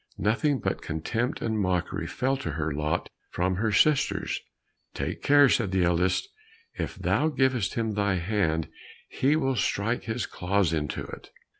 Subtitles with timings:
[0.17, 4.39] Nothing but contempt and mockery fell to her lot from her sisters.
[4.95, 6.27] "Take care," said the eldest,
[6.73, 8.67] "if thou givest him thy hand,
[9.09, 11.29] he will strike his claws into it."